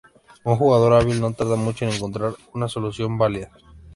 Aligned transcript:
Un 0.43 0.55
jugador 0.55 0.93
hábil 0.93 1.21
no 1.21 1.31
tarda 1.31 1.55
mucho 1.55 1.85
en 1.85 1.93
encontrar 1.93 2.33
una 2.55 2.67
solución 2.67 3.19
válida. 3.19 3.51